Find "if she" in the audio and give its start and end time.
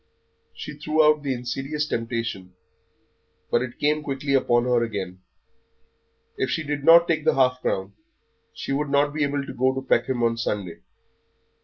6.37-6.63